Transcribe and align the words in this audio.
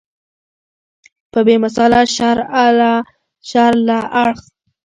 په 1.31 1.39
بې 1.45 1.55
مثاله 1.63 1.99
شر 3.49 3.71
له 3.87 3.99
اړخه. 4.21 4.45